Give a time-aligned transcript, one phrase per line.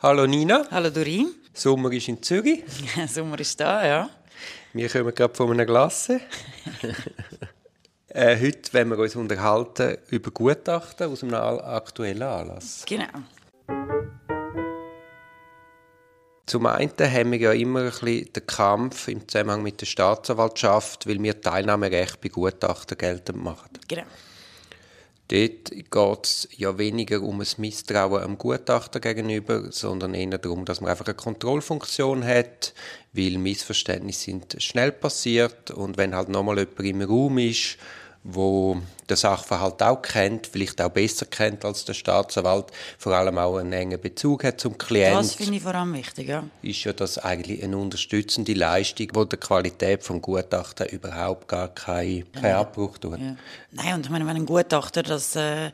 [0.00, 0.64] Hallo Nina.
[0.70, 1.34] Hallo Dorin.
[1.52, 2.62] Sommer ist in Zürich.
[3.08, 4.10] Sommer ist da, ja.
[4.72, 6.20] Wir kommen gerade von einer Klasse.
[8.06, 12.84] äh, heute wollen wir uns unterhalten über Gutachten aus einem aktuellen Anlass.
[12.86, 13.08] Genau.
[16.46, 21.08] Zum einen haben wir ja immer ein bisschen den Kampf im Zusammenhang mit der Staatsanwaltschaft,
[21.08, 23.70] weil wir Teilnahmerecht bei Gutachten geltend machen.
[23.88, 24.04] Genau.
[25.30, 30.80] Dort geht es ja weniger um ein Misstrauen am Gutachter gegenüber, sondern eher darum, dass
[30.80, 32.72] man einfach eine Kontrollfunktion hat,
[33.12, 37.76] weil Missverständnisse sind schnell passiert und wenn halt nochmal jemand im Raum ist,
[38.24, 42.66] wo der Sachverhalt auch kennt, vielleicht auch besser kennt als der Staatsanwalt,
[42.98, 45.22] vor allem auch einen engen Bezug hat zum Klienten.
[45.22, 46.44] Das finde ich vor allem wichtig, ja.
[46.62, 52.30] Ist ja das eigentlich eine unterstützende Leistung, die der Qualität vom Gutachten überhaupt gar keinen
[52.32, 53.18] kein Abbruch tut.
[53.18, 53.36] Ja.
[53.70, 55.70] Nein, und ich meine, wenn ein Gutachter das äh, äh,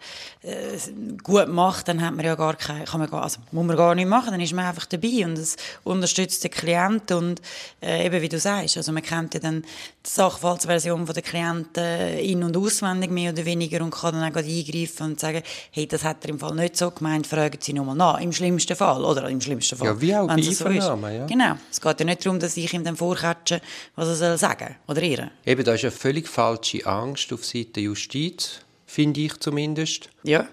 [1.22, 3.94] gut macht, dann hat man ja gar keine, kann man gar, also muss man gar
[3.94, 7.42] nicht machen, dann ist man einfach dabei und es unterstützt den Klienten und
[7.82, 12.18] äh, eben wie du sagst, also man kennt ja dann die Sachverhaltsversion von der Klienten
[12.34, 16.04] in- und auswendig mehr oder weniger und kann dann auch eingreifen und sagen, hey, das
[16.04, 19.28] hat er im Fall nicht so gemeint, fragen Sie nochmal nach, im schlimmsten Fall, oder
[19.28, 19.88] im schlimmsten Fall.
[19.88, 21.26] Ja, wie auch bei so ja.
[21.26, 23.60] Genau, es geht ja nicht darum, dass ich ihm dann vorkatsche,
[23.96, 25.30] was er soll sagen oder ihr.
[25.46, 30.10] Eben, da ist eine völlig falsche Angst auf Seite Justiz, finde ich zumindest.
[30.22, 30.46] Ja.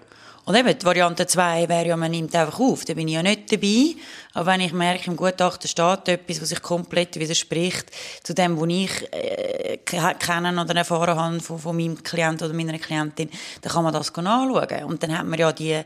[0.44, 2.84] Und eben, die Variante 2 wäre ja, man nimmt einfach auf.
[2.84, 3.94] Da bin ich ja nicht dabei.
[4.34, 7.92] Aber wenn ich merke, im Gutachten steht etwas, was sich komplett widerspricht
[8.24, 12.78] zu dem, was ich äh, kennen oder erfahren habe von, von meinem Klient oder meiner
[12.78, 14.84] Klientin, dann kann man das anschauen.
[14.84, 15.80] Und dann hat man ja die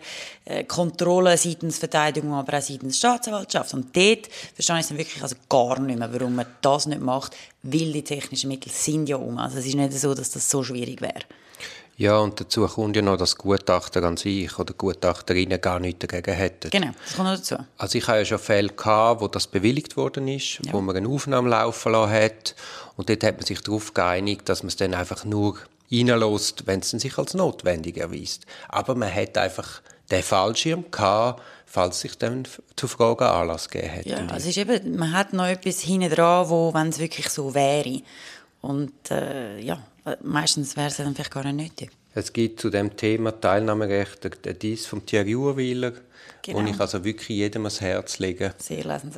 [0.47, 3.75] äh, Kontrolle seitens Verteidigung, aber auch seitens Staatsanwaltschaft.
[3.75, 7.03] Und dort verstehe ich es dann wirklich also gar nicht mehr, warum man das nicht
[7.03, 9.37] macht, weil die technischen Mittel sind ja um.
[9.37, 11.25] Also es ist nicht so, dass das so schwierig wäre.
[11.99, 16.35] Ja, und dazu kommt ja noch, dass Gutachter an sich oder Gutachterinnen gar nichts dagegen
[16.35, 16.71] hätten.
[16.71, 17.57] Genau, das kommt noch dazu.
[17.79, 20.73] Also ich habe ja schon Fälle gehabt, wo das bewilligt worden ist, ja.
[20.73, 22.55] wo man eine Aufnahme laufen lassen hat.
[22.97, 25.57] Und dort hat man sich darauf geeinigt, dass man es dann einfach nur
[25.91, 28.45] reinlässt, wenn es sich als notwendig erweist.
[28.69, 29.81] Aber man hat einfach
[30.11, 32.47] den Fallschirm gehabt, falls sich dann
[32.77, 34.09] zu Fragen Anlass gegeben hätte.
[34.11, 37.55] Ja, also ist eben, man hat noch etwas hinten dran, wo, wenn es wirklich so
[37.55, 38.03] wäre.
[38.61, 39.79] Und äh, ja,
[40.23, 41.91] meistens wäre es dann vielleicht gar nicht nötig.
[42.15, 44.31] Es gibt zu dem Thema Teilnahmerecht
[44.63, 45.93] dies vom Thierry Urwiller,
[46.43, 46.61] genau.
[46.61, 48.55] wo ich also wirklich jedem ans Herz lege.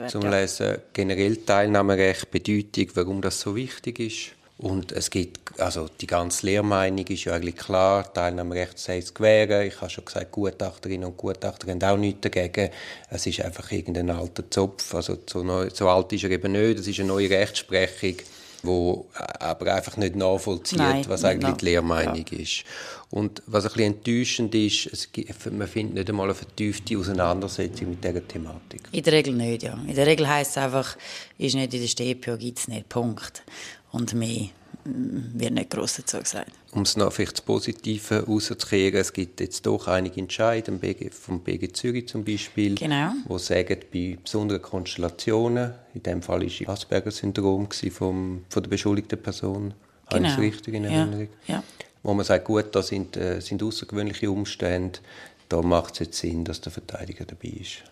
[0.08, 4.38] Zum Lesen generell Teilnahmerecht, Bedeutung, warum das so wichtig ist.
[4.58, 9.68] Und es gibt, also die ganze Lehrmeinung ist ja eigentlich klar, Teilnahmerecht sei es gewähren.
[9.68, 12.70] Ich habe schon gesagt, Gutachterinnen und Gutachter haben auch nichts dagegen.
[13.08, 16.80] Es ist einfach irgendein alter Zopf, also so, neu, so alt ist er eben nicht,
[16.80, 18.16] es ist eine neue Rechtsprechung
[18.62, 22.38] wo aber einfach nicht nachvollzieht, Nein, was eigentlich die Lehrmeinung ja.
[22.38, 22.64] ist.
[23.10, 27.90] Und was ein bisschen enttäuschend ist, es gibt, man findet nicht einmal eine vertiefte Auseinandersetzung
[27.90, 28.82] mit dieser Thematik.
[28.92, 29.78] In der Regel nicht, ja.
[29.86, 30.96] In der Regel heisst es einfach,
[31.38, 33.42] ist nicht in der StPO, gibt es nicht, Punkt.
[33.90, 34.48] Und mehr
[34.84, 36.50] wird nicht gross dazu gesagt.
[36.72, 40.80] Um es noch vielleicht das Positive rauszukehren, es gibt jetzt doch einige Entscheidungen
[41.10, 43.12] vom BG Zürich zum Beispiel, genau.
[43.26, 49.74] wo sagen, bei besonderen Konstellationen, in dem Fall war es Asperger-Syndrom von der beschuldigten Person,
[50.10, 50.28] genau.
[50.28, 51.28] habe ich richtig in Erinnerung?
[51.46, 51.54] Ja.
[51.56, 51.62] ja.
[52.02, 55.00] Wo man sagt, gut, da sind, äh, sind außergewöhnliche Umstände,
[55.48, 57.82] da macht es jetzt Sinn, dass der Verteidiger dabei ist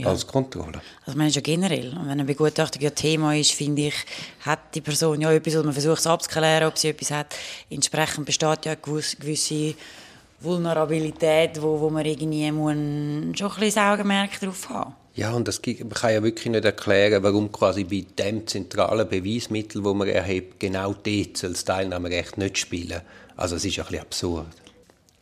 [0.00, 0.08] ja.
[0.08, 0.80] als Kontrolle.
[1.06, 3.94] Also man ist ja generell, und wenn eine Begutachtung ein Thema ist, finde ich,
[4.40, 7.34] hat die Person ja etwas, und man versucht es abzuklären, ob sie etwas hat.
[7.68, 9.74] Entsprechend besteht ja eine gewisse
[10.40, 12.72] Vulnerabilität, wo, wo man irgendwie muss
[13.38, 17.22] schon ein bisschen Augenmerk darauf haben ja, und das, man kann ja wirklich nicht erklären,
[17.22, 22.58] warum quasi bei dem zentralen Beweismittel, wo man erhebt, genau dort soll das Teilnahmerecht nicht
[22.58, 23.00] spielen.
[23.36, 24.46] Also es ist ein bisschen absurd.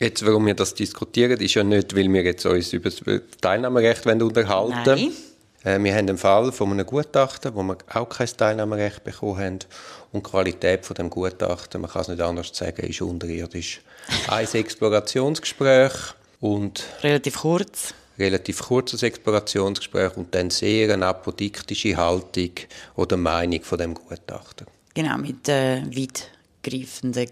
[0.00, 3.02] Jetzt, warum wir das diskutieren, ist ja nicht, weil wir jetzt uns über das
[3.40, 5.12] Teilnahmerecht unterhalten wollen.
[5.64, 9.58] Äh, wir haben einen Fall von einem Gutachten, wo wir auch kein Teilnahmerecht bekommen haben.
[10.12, 13.80] Und die Qualität von dem Gutachten, man kann es nicht anders sagen, ist unterirdisch.
[14.28, 15.92] Ein Explorationsgespräch
[16.40, 16.84] und...
[17.02, 17.92] Relativ kurz.
[18.18, 22.50] Relativ kurzes Explorationsgespräch und dann sehr eine apodiktische Haltung
[22.96, 24.66] oder Meinung von dem Gutachten.
[24.94, 27.28] Genau, mit äh, weitgreifenden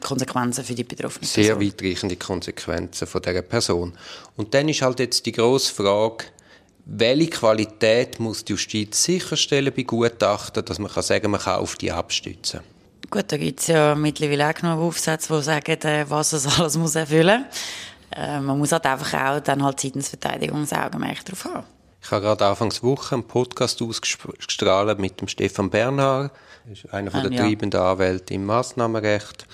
[0.00, 1.44] Konsequenzen für die betroffene Person.
[1.44, 3.92] Sehr weitreichende Konsequenzen von dieser Person.
[4.36, 6.24] Und dann ist halt jetzt die grosse Frage,
[6.86, 11.76] welche Qualität muss die Justiz sicherstellen bei Gutachten, dass man kann sagen man kann auf
[11.76, 12.60] die abstützen
[13.10, 16.76] Gut, da gibt es ja mittlerweile auch genug Aufsätze, die sagen, äh, was es alles
[16.76, 17.58] muss erfüllen muss.
[18.16, 21.66] Äh, man muss halt einfach auch dann halt seitens Verteidigung das Augenmerk darauf haben.
[22.02, 26.32] Ich habe gerade Anfangs Woche einen Podcast ausgestrahlt mit dem Stefan Bernhard,
[26.70, 27.42] ist einer von der ja.
[27.42, 29.46] treibenden Anwälte im Massnahmenrecht.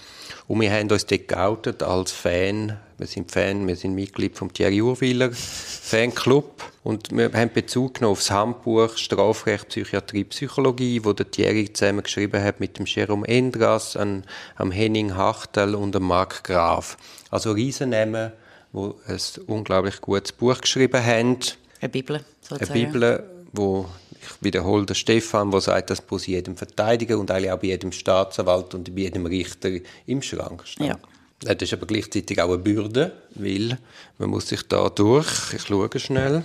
[0.48, 2.78] Und wir haben uns dort geoutet als Fan.
[2.98, 6.62] Wir sind Fan, wir sind Mitglied vom Thierry Urwiller Fanclub.
[6.84, 12.04] Und wir haben Bezug genommen auf das Handbuch Strafrecht, Psychiatrie, Psychologie, wo der Thierry zusammen
[12.04, 14.22] geschrieben hat mit dem Jerome Endras, einem,
[14.54, 16.96] einem Henning Hachtel und dem Marc Graf.
[17.30, 18.32] Also Riesennamen,
[18.72, 21.38] die ein unglaublich gutes Buch geschrieben haben.
[21.80, 22.72] Eine Bibel, sozusagen.
[22.72, 27.52] Eine Bibel, wo ich wiederhole den Stefan, der sagt, das muss jedem Verteidiger und eigentlich
[27.52, 29.70] auch bei jedem Staatsanwalt und bei jedem Richter
[30.06, 30.86] im Schrank stehen.
[30.86, 30.98] Ja.
[31.40, 33.78] Das ist aber gleichzeitig auch eine Bürde, weil
[34.18, 36.42] man muss sich da durch, ich schaue schnell,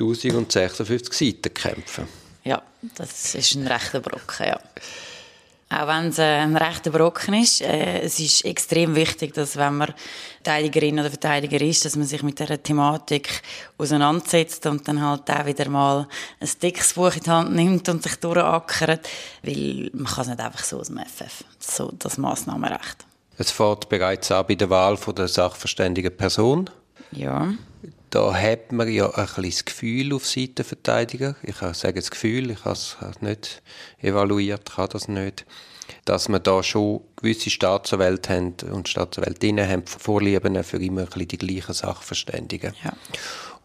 [0.00, 2.08] 1056 Seiten kämpfen.
[2.44, 2.62] Ja,
[2.96, 4.60] das ist ein rechter Brocken, ja.
[5.70, 9.76] Auch wenn es äh, ein rechter Brocken ist, äh, es ist extrem wichtig, dass wenn
[9.76, 9.92] man
[10.42, 13.42] Verteidigerin oder Verteidiger ist, dass man sich mit dieser Thematik
[13.76, 16.08] auseinandersetzt und dann halt auch wieder mal
[16.40, 19.06] ein dickes Buch in die Hand nimmt und sich durchackert,
[19.42, 23.04] weil man kann es nicht einfach so aus dem FF, so das Massnahmenrecht.
[23.36, 26.70] Es fährt bereits an bei der Wahl von der sachverständigen Person.
[27.12, 27.52] Ja.
[28.10, 31.36] Da hat man ja ein das Gefühl auf Seitenverteidiger.
[31.42, 33.62] Ich sage das Gefühl, ich habe es nicht
[34.00, 35.44] evaluiert, kann das nicht,
[36.04, 41.38] dass man da schon gewisse Staatsanwälte haben und Staatsanwältinnen haben Vorlieben für immer ein die
[41.38, 42.74] gleichen Sachverständigen.
[42.82, 42.94] Ja.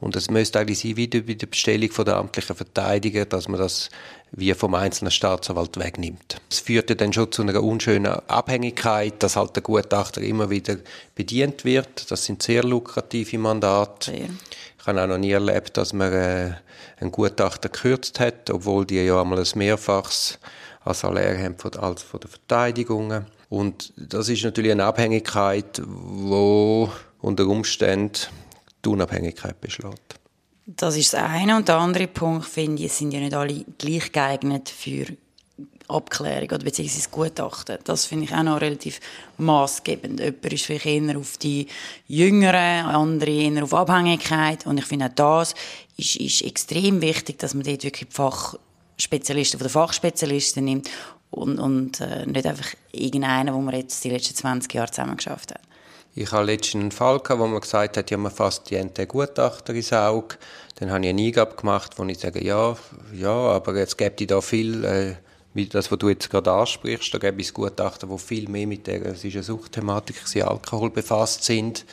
[0.04, 3.58] Und es müsste eigentlich sein, wie bei der Bestellung von der amtlichen Verteidiger, dass man
[3.58, 3.90] das
[4.34, 6.42] wie vom einzelnen Staatsanwalt wegnimmt.
[6.52, 10.76] Es führt ja dann schon zu einer unschönen Abhängigkeit, dass halt der Gutachter immer wieder
[11.16, 12.12] bedient wird.
[12.12, 14.12] Das sind sehr lukrative Mandate.
[14.12, 14.30] Sehr.
[14.78, 16.52] Ich habe auch noch nie erlebt, dass man äh,
[17.00, 20.38] einen Gutachter gekürzt hat, obwohl die ja einmal ein Mehrfaches
[20.84, 23.26] als Salär haben als von der Verteidigungen.
[23.48, 26.92] Und das ist natürlich eine Abhängigkeit, wo
[27.22, 28.18] unter Umständen
[28.84, 30.20] die Unabhängigkeit beschlägt.
[30.66, 31.58] Das ist das eine.
[31.58, 35.08] Und der andere Punkt, finde ich, sind ja nicht alle gleich geeignet für
[35.88, 37.78] Abklärung oder beziehungsweise Gutachten.
[37.84, 39.00] Das finde ich auch noch relativ
[39.38, 40.20] maßgebend.
[40.20, 41.68] Jemand ist vielleicht eher auf die
[42.08, 44.66] Jüngeren, andere eher auf Abhängigkeit.
[44.66, 45.56] Und ich finde auch das
[45.98, 50.90] ist, ist extrem wichtig, dass man dort wirklich die Fachspezialisten von den Fachspezialisten nimmt
[51.30, 55.52] und, und äh, nicht einfach irgendeinen, wo man jetzt die letzten 20 Jahre zusammen geschafft
[55.52, 55.62] hat.
[56.16, 59.08] Ich hatte letztens einen Fall, gehabt, wo man gesagt hat, ja, man fasst die Ente
[59.08, 60.36] Gutachter ins Auge.
[60.76, 62.78] Dann habe ich eine Eingabe gemacht, wo ich sage, ja,
[63.14, 65.16] ja, aber jetzt gibt es da viel, äh,
[65.56, 68.86] wie das, was du jetzt gerade ansprichst, da gibt es Gutachter, die viel mehr mit
[68.86, 71.86] der, es ist eine Suchtthematik, sie Alkohol befasst sind.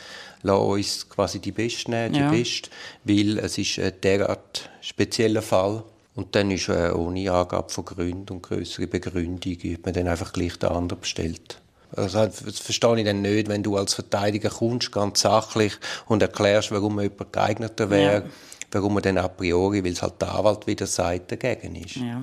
[0.42, 2.30] Lass uns quasi die Beste nehmen, die ja.
[2.30, 2.70] Beste,
[3.04, 5.82] weil es ist ein derart spezieller Fall.
[6.14, 10.32] Und dann ist äh, ohne Angabe von Gründen und größere Begründung, wird man dann einfach
[10.32, 11.60] gleich den anderen bestellt.
[11.96, 15.72] Also, das verstehe ich dann nicht, wenn du als Verteidiger kommst, ganz sachlich,
[16.06, 18.30] und erklärst, warum jemand geeigneter wäre, ja.
[18.70, 21.96] warum man dann a priori, weil es halt der Anwalt wieder sagt, dagegen ist.
[21.96, 22.22] Ja.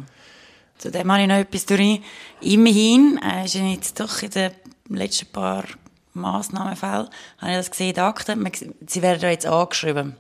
[0.77, 2.01] Zu dem habe ich noch etwas durch.
[2.41, 4.51] Immerhin, äh, ist jetzt doch in den
[4.89, 5.63] letzten paar
[6.13, 7.09] Massnahmenfällen,
[7.39, 8.51] habe ich das gesehen, die Akten,
[8.85, 10.15] sie werden jetzt angeschrieben,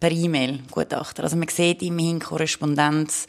[0.00, 1.22] per E-Mail, Gutachter.
[1.22, 3.26] Also man sieht immerhin Korrespondenz,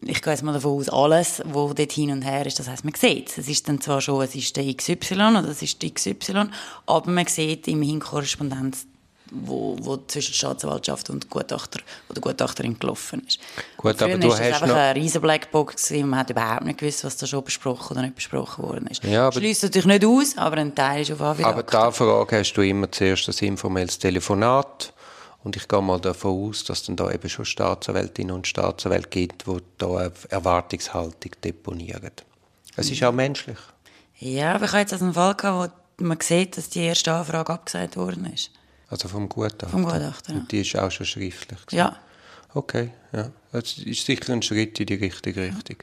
[0.00, 2.84] ich gehe jetzt mal davon aus, alles, was dort hin und her ist, das heisst,
[2.84, 3.38] man sieht es.
[3.38, 6.46] Es ist dann zwar schon, es ist der XY oder es ist der XY,
[6.86, 8.86] aber man sieht immerhin Korrespondenz,
[9.30, 11.80] wo, wo zwischen Staatsanwaltschaft und Gutachter
[12.10, 13.38] oder Gutachterin gelaufen ist.
[13.76, 14.74] Gut, aber du hast einfach noch...
[14.74, 18.16] eine riesen Blackbox gewesen, man hat überhaupt nicht gewusst, was da schon besprochen oder nicht
[18.16, 19.02] besprochen worden ist.
[19.04, 19.38] Ja, aber...
[19.38, 22.62] Schließt natürlich nicht aus, aber ein Teil ist auf Fall Aber da Frage hast du
[22.62, 24.92] immer zuerst ein informelles Telefonat
[25.44, 29.46] und ich gehe mal davon aus, dass dann da eben schon Staatsanwältinnen und Staatsanwälte gibt,
[29.46, 32.12] die da eine Erwartungshaltung deponieren.
[32.76, 33.58] Es ist auch menschlich.
[34.18, 37.52] Ja, aber ich habe jetzt einen Fall gehabt, wo man sieht, dass die erste Anfrage
[37.52, 38.50] abgesagt worden ist.
[38.88, 39.68] Also vom Gutachter?
[39.68, 40.38] Vom Gutachter, ja.
[40.38, 41.66] Und die ist auch schon schriftlich?
[41.66, 41.76] Gewesen.
[41.76, 41.96] Ja.
[42.54, 43.30] Okay, ja.
[43.52, 45.76] Das ist sicher ein Schritt in die richtige Richtung.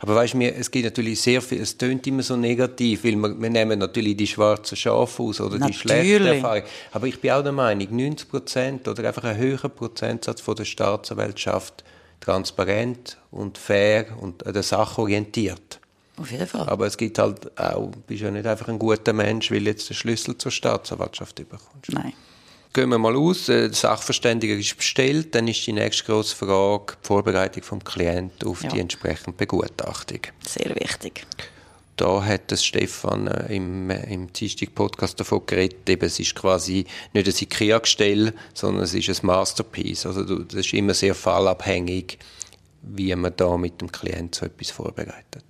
[0.00, 3.40] Aber weißt du, es gibt natürlich sehr viel, es tönt immer so negativ, weil wir,
[3.40, 5.82] wir nehmen natürlich die schwarzen Schafe aus oder natürlich.
[5.82, 6.64] die schlechten Erfahrungen.
[6.92, 10.64] Aber ich bin auch der Meinung, 90 Prozent oder einfach ein höherer Prozentsatz von der
[10.64, 11.84] Staatsanwaltschaft
[12.20, 15.80] transparent und fair und an der Sache orientiert.
[16.16, 16.68] Auf jeden Fall.
[16.68, 19.88] Aber es gibt halt auch, du bist ja nicht einfach ein guter Mensch, weil jetzt
[19.90, 21.92] den Schlüssel zur Staatsanwaltschaft bekommst.
[21.92, 22.14] Nein
[22.74, 26.96] gehen wir mal aus, äh, der Sachverständiger ist bestellt, dann ist die nächste grosse Frage
[27.02, 28.68] die Vorbereitung vom Klienten auf ja.
[28.68, 30.20] die entsprechende Begutachtung.
[30.46, 31.26] Sehr wichtig.
[31.96, 37.28] Da hat das Stefan äh, im, im Dienstag-Podcast davon geredet, eben, es ist quasi nicht
[37.28, 40.04] ein IKEA-Gestell, sondern es ist ein Masterpiece.
[40.04, 42.18] Also das ist immer sehr fallabhängig,
[42.82, 45.44] wie man da mit dem Klienten so etwas vorbereitet.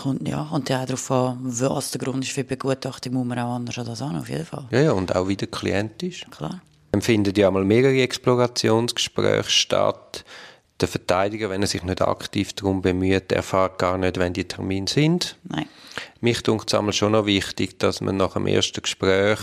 [0.00, 3.26] Kommt, ja, kommt ja auch darauf an, was der Grund ist für die Begutachtung, muss
[3.26, 4.66] man auch anders an das an, auf jeden Fall.
[4.70, 6.30] Ja, ja, und auch wie der Klient ist.
[6.30, 6.60] Klar.
[6.92, 10.24] Dann finden ja einmal mehrere Explorationsgespräche statt.
[10.80, 14.88] Der Verteidiger, wenn er sich nicht aktiv darum bemüht, erfährt gar nicht, wenn die Termine
[14.88, 15.36] sind.
[15.42, 15.66] Nein.
[16.20, 19.38] Mich dunkt es schon noch wichtig, dass man nach dem ersten Gespräch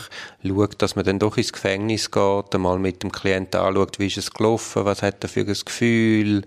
[0.46, 4.18] schaut, dass man dann doch ins Gefängnis geht, einmal mit dem Klienten anschaut, wie ist
[4.18, 6.44] es gelaufen, was hat er für ein Gefühl,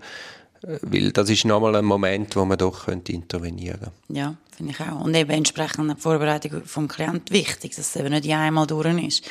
[0.63, 3.93] äh, weil das ist nochmal ein Moment, wo man doch könnte intervenieren könnte.
[4.09, 5.01] Ja, finde ich auch.
[5.01, 9.23] Und eben entsprechend die Vorbereitung vom Klienten wichtig, dass es eben nicht einmal durch ist.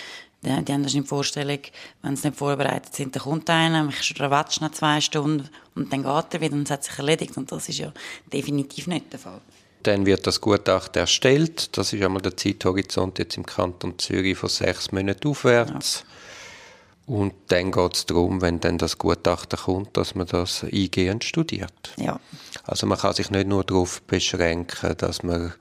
[0.45, 1.59] Die, die haben das in Vorstellung,
[2.02, 6.02] wenn sie nicht vorbereitet sind, dann kommt einer, mich schrawatscht nach zwei Stunden und dann
[6.02, 7.37] geht er wieder und es hat sich erledigt.
[7.37, 7.92] Und das ist ja
[8.33, 9.40] definitiv nicht der Fall.
[9.83, 11.76] Dann wird das Gutachten erstellt.
[11.76, 16.04] Das ist einmal der Zeithorizont jetzt im Kanton Zürich von sechs Monaten aufwärts.
[16.04, 17.14] Ja.
[17.14, 21.95] Und dann geht es darum, wenn dann das Gutachten kommt, dass man das eingehend studiert.
[21.97, 22.21] Ja.
[22.64, 25.54] Also man kann sich nicht nur darauf beschränken, dass man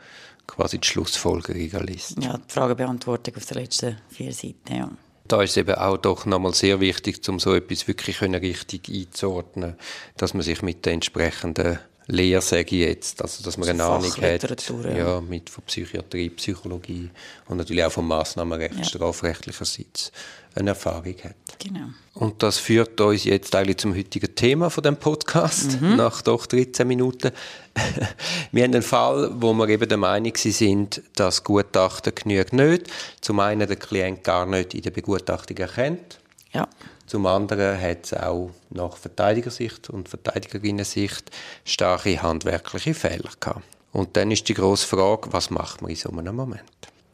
[0.48, 2.24] quasi die Schlussfolgerungen liest.
[2.24, 4.89] Ja, die Fragebeantwortung auf den letzten vier Seiten, ja.
[5.27, 9.75] Da ist es eben auch doch nochmal sehr wichtig, um so etwas wirklich richtig einzuordnen,
[10.16, 13.94] dass man sich mit den entsprechenden Lehre, sage ich jetzt, also dass man also eine
[13.94, 14.98] Ahnung hat, ja.
[14.98, 17.10] ja, mit von Psychiatrie, Psychologie
[17.48, 18.84] und natürlich auch vom Massnahmenrecht, ja.
[18.84, 20.12] strafrechtlicherseits
[20.56, 21.36] eine Erfahrung hat.
[21.60, 21.88] Genau.
[22.14, 25.98] Und das führt uns jetzt eigentlich zum heutigen Thema von dem Podcast, mhm.
[25.98, 27.32] nach doch 13 Minuten.
[28.52, 32.88] wir haben einen Fall, wo wir eben der Meinung sind, dass Gutachten genügt nicht.
[33.22, 36.20] Zum einen der Klient gar nicht in der Begutachtung erkennt.
[36.54, 36.68] Ja.
[37.08, 41.32] Zum anderen hat es auch nach Verteidigersicht und Verteidigerinnensicht
[41.64, 43.64] starke handwerkliche Fehler gehabt.
[43.94, 46.62] Und dann ist die grosse Frage, was macht man in so einem Moment?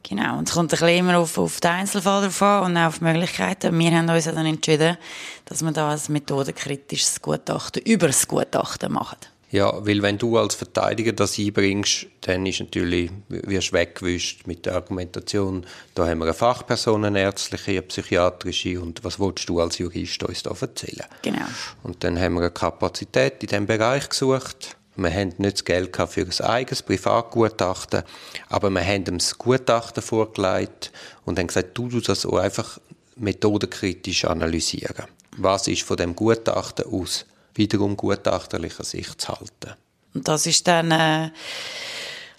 [0.02, 2.88] Genau, und es kommt ein bisschen immer auf, auf den Einzelfall drauf an und auch
[2.88, 3.78] auf Möglichkeiten.
[3.78, 4.98] Wir haben uns dann entschieden,
[5.46, 9.18] dass wir da ein methodenkritisches Gutachten über das Gutachten machen.
[9.54, 14.66] Ja, weil wenn du als Verteidiger das einbringst, dann ist natürlich, wirst du weggewischt mit
[14.66, 19.60] der Argumentation, da haben wir eine Fachperson, eine ärztliche, eine psychiatrische und was willst du
[19.60, 21.06] als Jurist uns da erzählen?
[21.22, 21.46] Genau.
[21.84, 24.76] Und dann haben wir eine Kapazität in diesem Bereich gesucht.
[24.96, 28.02] Wir hatten nicht das Geld für ein eigenes Privatgutachten,
[28.48, 30.90] aber wir haben ihm das Gutachten vorgelegt
[31.26, 32.80] und haben gesagt, du tust das auch einfach
[33.14, 35.06] methodenkritisch analysieren.
[35.36, 39.74] Was ist von dem Gutachten aus wiederum gutachterlicher Sicht zu halten.
[40.14, 41.30] Und das ist dann äh,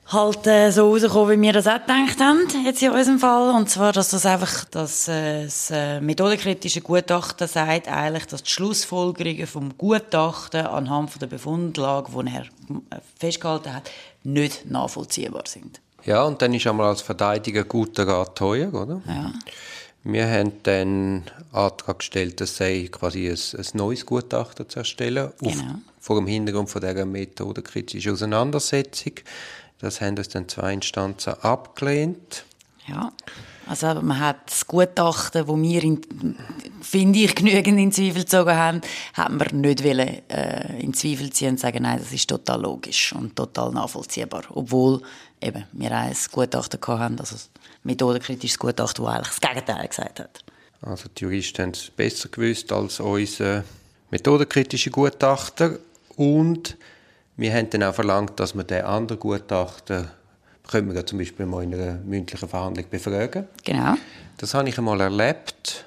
[0.07, 3.53] halt äh, so rausgekommen, wie wir das auch gedacht haben, jetzt in unserem Fall.
[3.55, 8.51] Und zwar, dass das einfach dass, äh, das äh, methodenkritische Gutachten sagt eigentlich, dass die
[8.51, 13.89] Schlussfolgerungen vom Gutachten anhand von der Befundlage, die er äh, festgehalten hat,
[14.23, 15.81] nicht nachvollziehbar sind.
[16.05, 19.01] Ja, und dann ist einmal als Verteidiger guter Rat teuer, oder?
[19.07, 19.33] Ja.
[20.07, 25.51] Wir haben dann Antrag gestellt, das sei quasi ein, ein neues Gutachten zu erstellen, genau.
[25.51, 25.63] auf,
[25.99, 29.13] vor dem Hintergrund von dieser methodenkritischen Auseinandersetzung.
[29.79, 32.45] Das haben uns dann zwei Instanzen abgelehnt.
[32.87, 33.11] Ja,
[33.65, 36.01] also man hat das Gutachten, das wir, in,
[36.81, 38.81] finde ich, genügend in Zweifel gezogen haben,
[39.15, 43.11] haben wir nicht wollen, äh, in Zweifel ziehen und sagen, nein, das ist total logisch
[43.13, 44.43] und total nachvollziehbar.
[44.49, 45.01] Obwohl
[45.45, 47.41] eben, wir ein Gutachten hatten, also ein
[47.83, 50.43] methodenkritisches Gutachten, das eigentlich das Gegenteil gesagt hat.
[50.81, 53.63] Also die Juristen haben es besser gewusst als unsere
[54.11, 55.79] methodenkritische Gutachter
[56.15, 56.77] und
[57.37, 60.11] wir haben dann auch verlangt, dass wir den anderen Gutachter
[60.69, 63.47] können wir zum Beispiel mal in einer mündlichen Verhandlung befragen.
[63.63, 63.95] Genau.
[64.37, 65.85] Das habe ich einmal erlebt.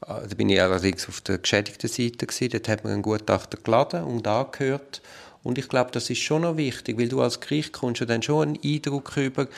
[0.00, 2.50] Ah, da bin ich allerdings auf der geschädigten Seite gewesen.
[2.50, 5.02] Dort hat man einen Gutachter geladen und angehört.
[5.42, 8.22] Und ich glaube, das ist schon noch wichtig, weil du als Gericht kommst ja dann
[8.22, 9.48] schon einen Eindruck über,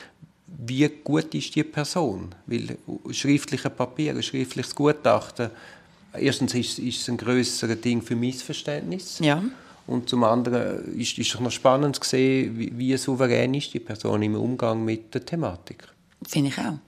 [0.46, 2.34] wie gut ist die Person.
[2.46, 2.78] Weil
[3.10, 5.50] schriftliche Papiere, schriftliches Gutachten,
[6.14, 9.18] erstens ist, ist es ein grösseres Ding für Missverständnis.
[9.20, 9.42] Ja.
[9.86, 14.22] Und zum anderen ist es noch spannend zu sehen, wie, wie souverän ist die Person
[14.22, 15.86] im Umgang mit der Thematik.
[16.26, 16.78] Finde ich auch.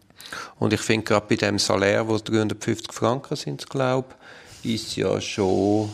[0.59, 4.15] Und ich finde gerade bei dem Salär, wo 350 Franken sind, glaube
[4.63, 5.91] ist ja schon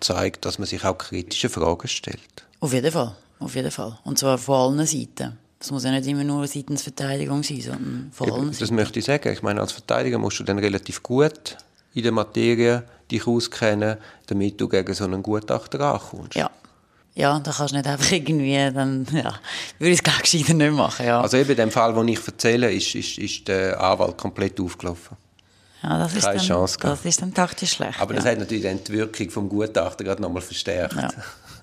[0.00, 2.20] zeigt, dass man sich auch kritische Fragen stellt.
[2.60, 3.98] Auf jeden Fall, auf jeden Fall.
[4.04, 5.38] Und zwar von allen Seiten.
[5.58, 8.74] Das muss ja nicht immer nur seitens Verteidigung sein, sondern von allen Das Seiten.
[8.74, 9.32] möchte ich sagen.
[9.32, 11.56] Ich meine, als Verteidiger musst du dann relativ gut
[11.94, 16.34] in der Materie dich auskennen, damit du gegen so einen Gutachter ankommst.
[16.34, 16.50] Ja.
[17.14, 19.32] Ja, da kannst du nicht einfach irgendwie, dann, ja,
[19.78, 21.22] würde ich es gar nicht machen, ja.
[21.22, 25.16] Also eben in dem Fall, den ich erzähle, ist, ist, ist der Anwalt komplett aufgelaufen.
[25.86, 28.00] Ja, das ist, Keine dann, Chance das ist dann taktisch schlecht.
[28.00, 28.32] Aber das ja.
[28.32, 30.96] hat natürlich dann die Wirkung vom Gutachter gerade nochmal verstärkt.
[30.96, 31.10] Ja.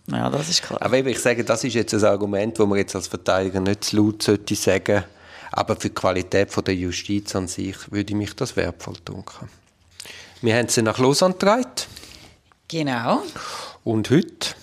[0.07, 0.81] ja, das ist klar.
[0.81, 3.83] Aber eben, ich sage, das ist jetzt ein Argument, das man jetzt als Verteidiger nicht
[3.83, 5.03] zu laut sollte sagen.
[5.51, 9.25] Aber für die Qualität von der Justiz an sich würde ich mich das wertvoll tun.
[10.41, 11.65] Wir haben sie nach Lausanne getragen.
[12.69, 13.23] Genau.
[13.83, 14.55] Und heute?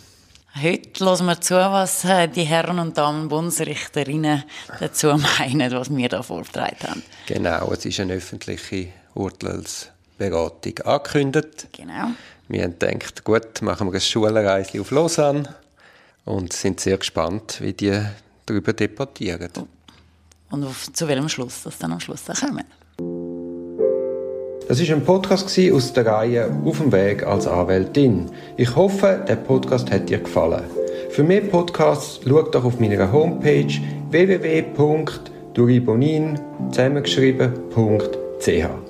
[0.60, 4.42] Heute hören wir zu, was äh, die Herren und Damen Bundesrichterinnen
[4.80, 7.02] dazu meinen, was wir da vorgetragen haben.
[7.26, 11.68] Genau, es ist eine öffentliche Urteilsverkündung Beratung angekündigt.
[11.72, 12.10] Genau.
[12.48, 15.54] Wir haben gedacht, gut, machen wir ein Schulreise auf Lausanne
[16.26, 17.98] und sind sehr gespannt, wie die
[18.44, 19.48] darüber debattieren.
[20.50, 22.64] Und auf, zu welchem Schluss das dann am Schluss dann kommen.
[24.68, 28.30] Das ist ein Podcast aus der Reihe Auf dem Weg als Anwältin.
[28.56, 30.64] Ich hoffe, der Podcast hat dir gefallen.
[31.10, 33.72] Für mehr Podcasts schau doch auf meiner Homepage
[34.10, 36.38] www.duribonin
[36.70, 38.89] zusammengeschrieben.ch.